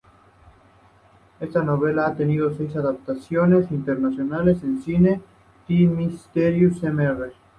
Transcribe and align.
Esta 1.39 1.61
novela 1.61 2.07
ha 2.07 2.15
tenido 2.15 2.51
seis 2.57 2.75
adaptaciones 2.75 3.69
internacionales 3.69 4.57
al 4.63 4.81
cine: 4.81 5.21
"The 5.67 5.75
Mysterious 5.85 6.81
Mr. 6.81 7.31